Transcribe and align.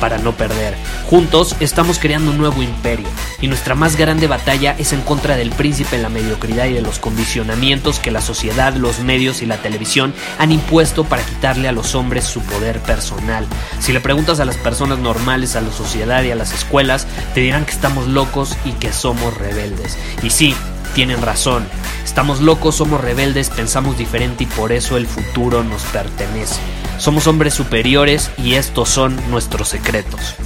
para 0.00 0.18
no 0.18 0.32
perder. 0.32 0.74
Juntos 1.08 1.56
estamos 1.60 1.98
creando 1.98 2.30
un 2.30 2.38
nuevo 2.38 2.62
imperio 2.62 3.08
y 3.40 3.48
nuestra 3.48 3.74
más 3.74 3.96
grande 3.96 4.26
batalla 4.26 4.74
es 4.78 4.92
en 4.92 5.02
contra 5.02 5.36
del 5.36 5.50
príncipe, 5.50 5.98
la 5.98 6.08
mediocridad 6.08 6.66
y 6.66 6.72
de 6.72 6.82
los 6.82 6.98
condicionamientos 6.98 7.98
que 7.98 8.10
la 8.10 8.20
sociedad, 8.20 8.74
los 8.74 9.00
medios 9.00 9.42
y 9.42 9.46
la 9.46 9.58
televisión 9.58 10.14
han 10.38 10.52
impuesto 10.52 11.04
para 11.04 11.24
quitarle 11.24 11.68
a 11.68 11.72
los 11.72 11.94
hombres 11.94 12.24
su 12.24 12.40
poder 12.42 12.80
personal. 12.80 13.46
Si 13.80 13.92
le 13.92 14.00
preguntas 14.00 14.40
a 14.40 14.44
las 14.44 14.56
personas 14.56 14.98
normales, 14.98 15.56
a 15.56 15.60
la 15.60 15.72
sociedad 15.72 16.22
y 16.22 16.30
a 16.30 16.36
las 16.36 16.52
escuelas, 16.52 17.06
te 17.34 17.40
dirán 17.40 17.64
que 17.64 17.72
estamos 17.72 18.06
locos 18.06 18.56
y 18.64 18.72
que 18.72 18.92
somos 18.92 19.36
rebeldes. 19.36 19.98
Y 20.22 20.30
sí, 20.30 20.54
tienen 20.94 21.20
razón. 21.20 21.66
Estamos 22.04 22.40
locos, 22.40 22.76
somos 22.76 23.00
rebeldes, 23.00 23.50
pensamos 23.50 23.98
diferente 23.98 24.44
y 24.44 24.46
por 24.46 24.72
eso 24.72 24.96
el 24.96 25.06
futuro 25.06 25.64
nos 25.64 25.82
pertenece. 25.86 26.60
Somos 26.98 27.26
hombres 27.26 27.52
superiores 27.52 28.30
y 28.38 28.54
estos 28.54 28.88
son 28.88 29.18
nuestros 29.30 29.68
secretos. 29.68 30.36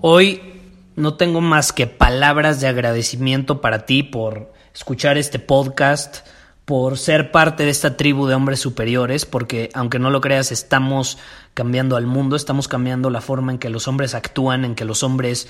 Hoy 0.00 0.40
no 0.96 1.14
tengo 1.14 1.40
más 1.40 1.72
que 1.72 1.86
palabras 1.86 2.60
de 2.60 2.68
agradecimiento 2.68 3.60
para 3.60 3.84
ti 3.84 4.02
por 4.02 4.52
escuchar 4.74 5.18
este 5.18 5.38
podcast, 5.38 6.26
por 6.68 6.98
ser 6.98 7.30
parte 7.30 7.64
de 7.64 7.70
esta 7.70 7.96
tribu 7.96 8.26
de 8.26 8.34
hombres 8.34 8.60
superiores, 8.60 9.24
porque 9.24 9.70
aunque 9.72 9.98
no 9.98 10.10
lo 10.10 10.20
creas, 10.20 10.52
estamos 10.52 11.16
cambiando 11.54 11.96
al 11.96 12.04
mundo, 12.04 12.36
estamos 12.36 12.68
cambiando 12.68 13.08
la 13.08 13.22
forma 13.22 13.52
en 13.52 13.58
que 13.58 13.70
los 13.70 13.88
hombres 13.88 14.14
actúan, 14.14 14.66
en 14.66 14.74
que 14.74 14.84
los 14.84 15.02
hombres 15.02 15.48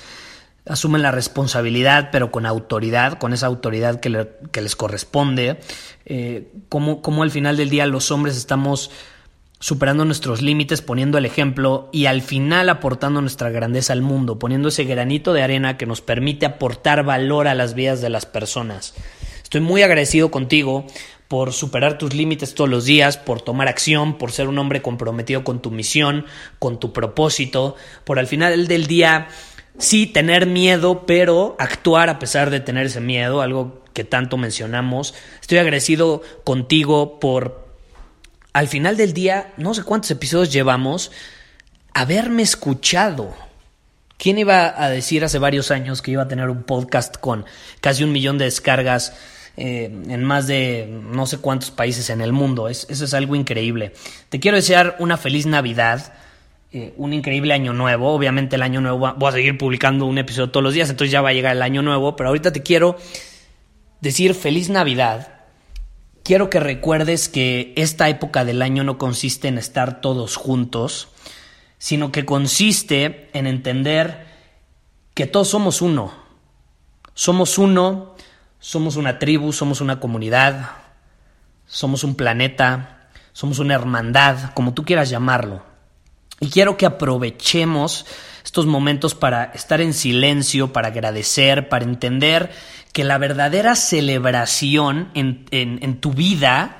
asumen 0.65 1.01
la 1.01 1.11
responsabilidad, 1.11 2.07
pero 2.13 2.31
con 2.31 2.45
autoridad, 2.45 3.17
con 3.17 3.33
esa 3.33 3.47
autoridad 3.47 3.99
que, 3.99 4.61
les 4.61 4.75
corresponde, 4.77 5.59
eh, 6.05 6.53
como 6.69 7.23
al 7.23 7.31
final 7.31 7.57
del 7.57 7.69
día 7.69 7.85
los 7.85 8.11
hombres 8.11 8.37
estamos 8.37 8.89
superando 9.59 10.05
nuestros 10.05 10.41
límites, 10.41 10.81
poniendo 10.81 11.17
el 11.17 11.25
ejemplo 11.25 11.89
y 11.91 12.05
al 12.05 12.21
final 12.21 12.69
aportando 12.69 13.19
nuestra 13.19 13.49
grandeza 13.49 13.91
al 13.91 14.01
mundo, 14.01 14.39
poniendo 14.39 14.69
ese 14.69 14.85
granito 14.85 15.33
de 15.33 15.43
arena 15.43 15.75
que 15.75 15.85
nos 15.85 15.99
permite 15.99 16.45
aportar 16.45 17.03
valor 17.03 17.49
a 17.49 17.55
las 17.55 17.73
vidas 17.73 17.99
de 17.99 18.09
las 18.09 18.25
personas. 18.25 18.93
Estoy 19.49 19.61
muy 19.61 19.81
agradecido 19.81 20.29
contigo 20.29 20.85
por 21.27 21.53
superar 21.53 21.97
tus 21.97 22.13
límites 22.13 22.53
todos 22.53 22.69
los 22.69 22.85
días, 22.85 23.17
por 23.17 23.41
tomar 23.41 23.67
acción, 23.67 24.19
por 24.19 24.31
ser 24.31 24.47
un 24.47 24.59
hombre 24.59 24.83
comprometido 24.83 25.43
con 25.43 25.59
tu 25.59 25.71
misión, 25.71 26.27
con 26.59 26.79
tu 26.79 26.93
propósito, 26.93 27.75
por 28.03 28.19
al 28.19 28.27
final 28.27 28.67
del 28.67 28.85
día 28.85 29.27
sí 29.79 30.05
tener 30.05 30.45
miedo, 30.45 31.07
pero 31.07 31.55
actuar 31.57 32.09
a 32.09 32.19
pesar 32.19 32.51
de 32.51 32.59
tener 32.59 32.85
ese 32.85 33.01
miedo, 33.01 33.41
algo 33.41 33.83
que 33.93 34.03
tanto 34.03 34.37
mencionamos. 34.37 35.15
Estoy 35.41 35.57
agradecido 35.57 36.21
contigo 36.43 37.19
por 37.19 37.73
al 38.53 38.67
final 38.67 38.97
del 38.97 39.13
día, 39.13 39.51
no 39.57 39.73
sé 39.73 39.81
cuántos 39.81 40.11
episodios 40.11 40.53
llevamos, 40.53 41.11
haberme 41.95 42.43
escuchado. 42.43 43.33
¿Quién 44.19 44.37
iba 44.37 44.75
a 44.79 44.91
decir 44.91 45.23
hace 45.23 45.39
varios 45.39 45.71
años 45.71 46.03
que 46.03 46.11
iba 46.11 46.21
a 46.21 46.27
tener 46.27 46.51
un 46.51 46.61
podcast 46.61 47.17
con 47.17 47.45
casi 47.81 48.03
un 48.03 48.11
millón 48.11 48.37
de 48.37 48.45
descargas 48.45 49.13
eh, 49.59 49.85
en 49.85 50.23
más 50.23 50.47
de 50.47 50.87
no 51.11 51.25
sé 51.27 51.37
cuántos 51.37 51.71
países 51.71 52.09
en 52.09 52.21
el 52.21 52.33
mundo? 52.33 52.67
Es, 52.67 52.87
eso 52.89 53.05
es 53.05 53.13
algo 53.13 53.35
increíble. 53.35 53.93
Te 54.29 54.39
quiero 54.39 54.57
desear 54.57 54.95
una 54.99 55.17
feliz 55.17 55.45
Navidad. 55.45 56.13
Eh, 56.71 56.93
un 56.97 57.13
increíble 57.13 57.53
año 57.53 57.73
nuevo. 57.73 58.13
Obviamente 58.13 58.55
el 58.55 58.61
año 58.61 58.79
nuevo 58.79 59.15
voy 59.17 59.29
a 59.29 59.31
seguir 59.31 59.57
publicando 59.57 60.05
un 60.05 60.19
episodio 60.19 60.51
todos 60.51 60.63
los 60.63 60.73
días, 60.73 60.89
entonces 60.89 61.11
ya 61.11 61.21
va 61.21 61.29
a 61.29 61.33
llegar 61.33 61.55
el 61.55 61.63
año 61.63 61.81
nuevo, 61.81 62.15
pero 62.15 62.29
ahorita 62.29 62.51
te 62.51 62.61
quiero 62.61 62.95
decir 64.01 64.35
feliz 64.35 64.69
Navidad 64.69 65.39
quiero 66.29 66.51
que 66.51 66.59
recuerdes 66.59 67.27
que 67.27 67.73
esta 67.75 68.07
época 68.07 68.45
del 68.45 68.61
año 68.61 68.83
no 68.83 68.99
consiste 68.99 69.47
en 69.47 69.57
estar 69.57 69.99
todos 69.99 70.35
juntos, 70.35 71.07
sino 71.79 72.11
que 72.11 72.23
consiste 72.23 73.31
en 73.33 73.47
entender 73.47 74.27
que 75.15 75.25
todos 75.25 75.47
somos 75.47 75.81
uno. 75.81 76.13
Somos 77.15 77.57
uno, 77.57 78.13
somos 78.59 78.95
una 78.95 79.19
tribu, 79.19 79.53
somos 79.53 79.81
una 79.81 79.99
comunidad, 79.99 80.71
somos 81.65 82.03
un 82.03 82.15
planeta, 82.15 83.09
somos 83.33 83.59
una 83.59 83.75
hermandad, 83.75 84.53
como 84.53 84.73
tú 84.73 84.83
quieras 84.83 85.09
llamarlo. 85.09 85.63
Y 86.41 86.49
quiero 86.49 86.77
que 86.77 86.85
aprovechemos 86.85 88.05
estos 88.43 88.65
momentos 88.65 89.13
para 89.15 89.45
estar 89.53 89.81
en 89.81 89.93
silencio, 89.93 90.73
para 90.73 90.87
agradecer, 90.89 91.69
para 91.69 91.85
entender 91.85 92.51
que 92.93 93.03
la 93.03 93.17
verdadera 93.17 93.75
celebración 93.75 95.09
en, 95.13 95.99
tu 95.99 96.13
vida 96.13 96.77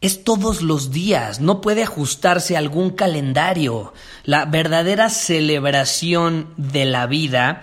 es 0.00 0.24
todos 0.24 0.60
los 0.60 0.90
días, 0.90 1.40
no 1.40 1.60
puede 1.60 1.82
ajustarse 1.82 2.54
a 2.54 2.58
algún 2.58 2.90
calendario. 2.90 3.94
La 4.24 4.44
verdadera 4.44 5.08
celebración 5.08 6.52
de 6.56 6.84
la 6.84 7.06
vida 7.06 7.62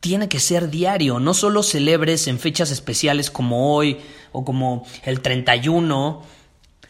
tiene 0.00 0.28
que 0.28 0.40
ser 0.40 0.70
diario, 0.70 1.18
no 1.18 1.34
solo 1.34 1.62
celebres 1.62 2.28
en 2.28 2.38
fechas 2.38 2.70
especiales 2.70 3.30
como 3.30 3.74
hoy 3.74 3.98
o 4.32 4.44
como 4.44 4.86
el 5.04 5.20
31, 5.20 6.22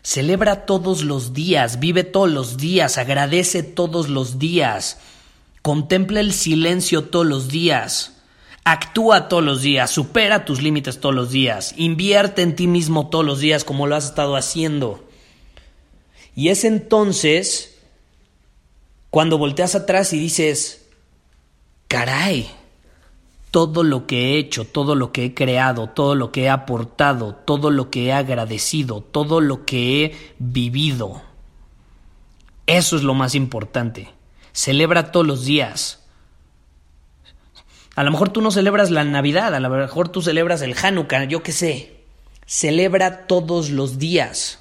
celebra 0.03 0.67
todos 0.67 1.03
los 1.03 1.33
días, 1.33 1.81
vive 1.81 2.05
todos 2.05 2.31
los 2.31 2.57
días, 2.57 2.99
agradece 2.99 3.63
todos 3.63 4.09
los 4.09 4.39
días, 4.39 4.99
contempla 5.63 6.21
el 6.21 6.33
silencio 6.33 7.05
todos 7.05 7.27
los 7.27 7.49
días. 7.49 8.15
Actúa 8.65 9.29
todos 9.29 9.43
los 9.43 9.63
días, 9.63 9.91
supera 9.91 10.45
tus 10.45 10.61
límites 10.61 11.01
todos 11.01 11.15
los 11.15 11.31
días, 11.31 11.73
invierte 11.79 12.43
en 12.43 12.55
ti 12.55 12.67
mismo 12.67 13.09
todos 13.09 13.25
los 13.25 13.41
días 13.41 13.65
como 13.65 13.87
lo 13.87 13.97
has 13.97 14.05
estado 14.05 14.37
haciendo. 14.37 15.09
Y 16.35 16.51
es 16.51 16.65
entonces 16.65 17.79
cuando 19.09 19.39
volteas 19.39 19.75
atrás 19.75 20.13
y 20.13 20.19
dices, 20.19 20.87
caray, 21.89 22.51
todo 23.51 23.83
lo 23.83 24.07
que 24.07 24.35
he 24.35 24.39
hecho, 24.39 24.65
todo 24.65 24.95
lo 24.95 25.13
que 25.13 25.25
he 25.25 25.35
creado, 25.35 25.89
todo 25.89 26.15
lo 26.15 26.33
que 26.33 26.45
he 26.45 26.49
aportado, 26.51 27.35
todo 27.35 27.71
lo 27.71 27.91
que 27.91 28.07
he 28.07 28.13
agradecido, 28.13 29.01
todo 29.01 29.41
lo 29.41 29.65
que 29.65 30.05
he 30.05 30.35
vivido. 30.39 31.23
Eso 32.67 32.97
es 32.97 33.03
lo 33.03 33.15
más 33.15 33.35
importante. 33.35 34.11
Celebra 34.53 35.11
todos 35.11 35.27
los 35.27 35.45
días. 35.45 36.05
A 37.97 38.05
lo 38.05 38.11
mejor 38.11 38.29
tú 38.29 38.41
no 38.43 38.51
celebras 38.51 38.91
la 38.91 39.05
Navidad, 39.05 39.55
a 39.55 39.61
lo 39.61 39.71
mejor 39.71 40.09
tú 40.09 40.23
celebras 40.23 40.63
el 40.63 40.77
Hanukkah, 40.81 41.25
yo 41.25 41.43
qué 41.43 41.53
sé. 41.53 41.97
Celebra 42.47 43.27
todos 43.27 43.71
los 43.71 43.99
días. 43.99 44.61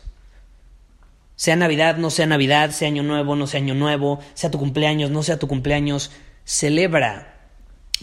Sea 1.36 1.56
Navidad, 1.56 1.98
no 1.98 2.10
sea 2.10 2.26
Navidad, 2.26 2.72
sea 2.72 2.88
Año 2.88 3.04
Nuevo, 3.04 3.36
no 3.36 3.46
sea 3.46 3.60
Año 3.60 3.76
Nuevo, 3.76 4.20
sea 4.34 4.50
tu 4.50 4.58
cumpleaños, 4.58 5.12
no 5.12 5.22
sea 5.22 5.38
tu 5.38 5.48
cumpleaños. 5.48 6.10
Celebra. 6.46 7.37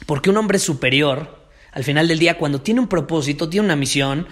Porque 0.06 0.30
un 0.30 0.36
hombre 0.36 0.58
superior, 0.58 1.46
al 1.72 1.84
final 1.84 2.08
del 2.08 2.18
día, 2.18 2.38
cuando 2.38 2.60
tiene 2.60 2.80
un 2.80 2.88
propósito, 2.88 3.48
tiene 3.48 3.66
una 3.66 3.76
misión, 3.76 4.26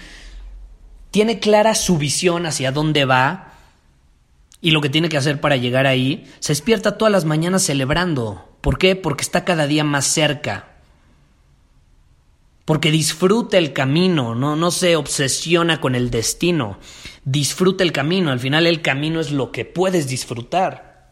tiene 1.11 1.39
clara 1.39 1.75
su 1.75 1.99
visión 1.99 2.47
hacia 2.47 2.73
dónde 2.73 3.05
va 3.05 3.55
y 4.61 4.71
lo 4.71 4.81
que 4.81 4.89
tiene 4.89 5.09
que 5.09 5.17
hacer 5.17 5.41
para 5.41 5.57
llegar 5.57 5.87
ahí, 5.87 6.31
se 6.41 6.53
despierta 6.53 6.97
todas 6.97 7.13
las 7.13 7.25
mañanas 7.25 7.65
celebrando. 7.65 8.57
¿Por 8.61 8.79
qué? 8.79 8.97
Porque 8.97 9.23
está 9.23 9.45
cada 9.45 9.67
día 9.67 9.85
más 9.85 10.07
cerca 10.07 10.73
porque 12.65 12.91
disfruta 12.91 13.59
el 13.59 13.73
camino, 13.73 14.35
no, 14.35 14.57
no 14.57 14.71
se 14.71 14.97
obsesiona 14.97 15.81
con 15.81 15.95
el 15.95 16.11
destino, 16.11 16.79
disfruta 17.25 17.83
el 17.83 17.93
camino, 17.93 18.31
al 18.31 18.41
final 18.41 18.67
el 18.67 18.83
camino 18.83 19.21
es 19.21 19.33
lo 19.33 19.51
que 19.51 19.65
puedes 19.65 20.07
disfrutar. 20.09 21.11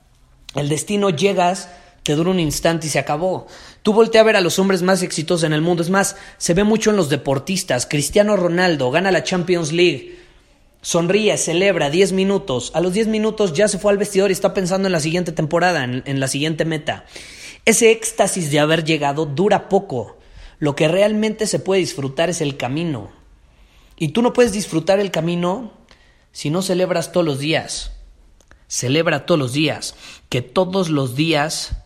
El 0.54 0.68
destino 0.68 1.10
llegas, 1.10 1.68
te 2.02 2.14
dura 2.14 2.30
un 2.30 2.40
instante 2.40 2.86
y 2.86 2.90
se 2.90 2.98
acabó. 2.98 3.46
Tú 3.82 3.92
voltea 3.92 4.20
a 4.20 4.24
ver 4.24 4.36
a 4.36 4.40
los 4.40 4.58
hombres 4.58 4.82
más 4.82 5.02
exitosos 5.02 5.44
en 5.44 5.52
el 5.52 5.60
mundo, 5.60 5.82
es 5.82 5.90
más, 5.90 6.16
se 6.38 6.54
ve 6.54 6.64
mucho 6.64 6.90
en 6.90 6.96
los 6.96 7.08
deportistas, 7.08 7.86
Cristiano 7.86 8.36
Ronaldo 8.36 8.90
gana 8.90 9.10
la 9.10 9.24
Champions 9.24 9.72
League, 9.72 10.18
sonríe, 10.82 11.36
celebra 11.36 11.90
10 11.90 12.12
minutos, 12.12 12.72
a 12.74 12.80
los 12.80 12.92
10 12.92 13.08
minutos 13.08 13.52
ya 13.52 13.68
se 13.68 13.78
fue 13.78 13.92
al 13.92 13.98
vestidor 13.98 14.30
y 14.30 14.32
está 14.32 14.54
pensando 14.54 14.88
en 14.88 14.92
la 14.92 15.00
siguiente 15.00 15.32
temporada, 15.32 15.84
en 15.84 16.20
la 16.20 16.28
siguiente 16.28 16.64
meta. 16.64 17.04
Ese 17.64 17.90
éxtasis 17.90 18.50
de 18.50 18.60
haber 18.60 18.84
llegado 18.84 19.26
dura 19.26 19.68
poco 19.68 20.16
lo 20.60 20.76
que 20.76 20.88
realmente 20.88 21.46
se 21.46 21.58
puede 21.58 21.80
disfrutar 21.80 22.28
es 22.30 22.42
el 22.42 22.56
camino. 22.58 23.10
Y 23.96 24.08
tú 24.08 24.22
no 24.22 24.34
puedes 24.34 24.52
disfrutar 24.52 25.00
el 25.00 25.10
camino 25.10 25.72
si 26.32 26.50
no 26.50 26.62
celebras 26.62 27.12
todos 27.12 27.26
los 27.26 27.38
días. 27.38 27.92
Celebra 28.68 29.24
todos 29.24 29.40
los 29.40 29.52
días. 29.54 29.94
Que 30.28 30.42
todos 30.42 30.90
los 30.90 31.16
días 31.16 31.76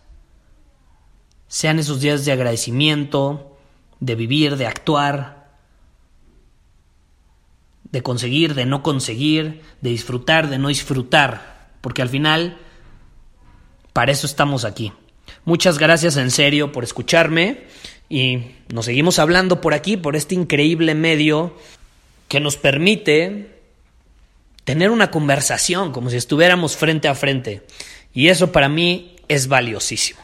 sean 1.54 1.78
esos 1.78 2.00
días 2.00 2.24
de 2.24 2.32
agradecimiento, 2.32 3.56
de 4.00 4.16
vivir, 4.16 4.56
de 4.56 4.66
actuar, 4.66 5.52
de 7.92 8.02
conseguir, 8.02 8.54
de 8.54 8.66
no 8.66 8.82
conseguir, 8.82 9.60
de 9.80 9.90
disfrutar, 9.90 10.50
de 10.50 10.58
no 10.58 10.66
disfrutar, 10.66 11.68
porque 11.80 12.02
al 12.02 12.08
final, 12.08 12.58
para 13.92 14.10
eso 14.10 14.26
estamos 14.26 14.64
aquí. 14.64 14.92
Muchas 15.44 15.78
gracias 15.78 16.16
en 16.16 16.32
serio 16.32 16.72
por 16.72 16.82
escucharme 16.82 17.66
y 18.08 18.56
nos 18.72 18.86
seguimos 18.86 19.20
hablando 19.20 19.60
por 19.60 19.74
aquí, 19.74 19.96
por 19.96 20.16
este 20.16 20.34
increíble 20.34 20.96
medio 20.96 21.56
que 22.26 22.40
nos 22.40 22.56
permite 22.56 23.60
tener 24.64 24.90
una 24.90 25.12
conversación 25.12 25.92
como 25.92 26.10
si 26.10 26.16
estuviéramos 26.16 26.76
frente 26.76 27.06
a 27.06 27.14
frente. 27.14 27.62
Y 28.12 28.26
eso 28.26 28.50
para 28.50 28.68
mí 28.68 29.14
es 29.28 29.46
valiosísimo. 29.46 30.23